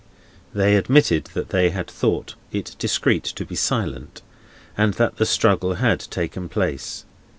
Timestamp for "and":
4.75-4.95